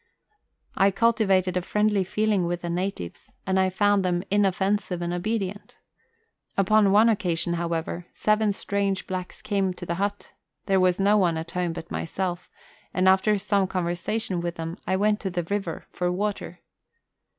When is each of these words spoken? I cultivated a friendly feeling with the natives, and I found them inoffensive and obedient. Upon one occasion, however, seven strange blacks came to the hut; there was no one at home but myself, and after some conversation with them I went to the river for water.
I 0.75 0.89
cultivated 0.89 1.55
a 1.55 1.61
friendly 1.61 2.03
feeling 2.03 2.47
with 2.47 2.63
the 2.63 2.71
natives, 2.71 3.33
and 3.45 3.59
I 3.59 3.69
found 3.69 4.03
them 4.03 4.23
inoffensive 4.31 4.99
and 4.99 5.13
obedient. 5.13 5.77
Upon 6.57 6.91
one 6.91 7.07
occasion, 7.07 7.53
however, 7.53 8.07
seven 8.11 8.51
strange 8.51 9.05
blacks 9.05 9.43
came 9.43 9.75
to 9.75 9.85
the 9.85 10.01
hut; 10.01 10.31
there 10.65 10.79
was 10.79 10.99
no 10.99 11.17
one 11.17 11.37
at 11.37 11.51
home 11.51 11.73
but 11.73 11.91
myself, 11.91 12.49
and 12.95 13.07
after 13.07 13.37
some 13.37 13.67
conversation 13.67 14.41
with 14.41 14.55
them 14.55 14.79
I 14.87 14.95
went 14.95 15.19
to 15.19 15.29
the 15.29 15.43
river 15.43 15.85
for 15.91 16.11
water. 16.11 16.61